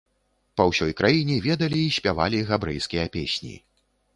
[0.61, 3.55] Па ўсёй краіне ведалі і спявалі габрэйскія песні.